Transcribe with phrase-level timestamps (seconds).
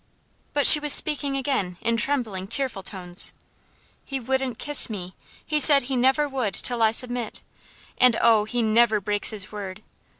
[0.55, 3.33] But she was speaking again in trembling, tearful tones:
[4.03, 5.13] "He wouldn't kiss me!
[5.45, 7.43] he said he never would till I submit;
[7.99, 8.45] and oh!
[8.45, 9.83] he never breaks his word.